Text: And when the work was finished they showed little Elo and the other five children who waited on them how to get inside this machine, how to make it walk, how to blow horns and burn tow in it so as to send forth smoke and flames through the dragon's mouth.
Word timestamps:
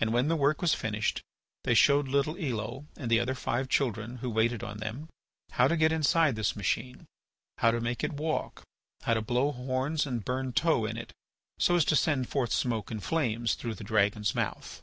And 0.00 0.12
when 0.12 0.26
the 0.26 0.34
work 0.34 0.60
was 0.60 0.74
finished 0.74 1.22
they 1.62 1.74
showed 1.74 2.08
little 2.08 2.36
Elo 2.36 2.86
and 2.96 3.08
the 3.08 3.20
other 3.20 3.36
five 3.36 3.68
children 3.68 4.16
who 4.16 4.28
waited 4.28 4.64
on 4.64 4.78
them 4.78 5.08
how 5.52 5.68
to 5.68 5.76
get 5.76 5.92
inside 5.92 6.34
this 6.34 6.56
machine, 6.56 7.06
how 7.58 7.70
to 7.70 7.80
make 7.80 8.02
it 8.02 8.14
walk, 8.14 8.64
how 9.02 9.14
to 9.14 9.22
blow 9.22 9.52
horns 9.52 10.06
and 10.06 10.24
burn 10.24 10.54
tow 10.54 10.86
in 10.86 10.96
it 10.96 11.12
so 11.56 11.76
as 11.76 11.84
to 11.84 11.94
send 11.94 12.28
forth 12.28 12.50
smoke 12.52 12.90
and 12.90 13.04
flames 13.04 13.54
through 13.54 13.74
the 13.76 13.84
dragon's 13.84 14.34
mouth. 14.34 14.82